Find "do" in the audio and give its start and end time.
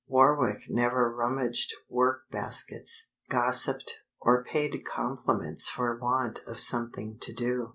7.31-7.69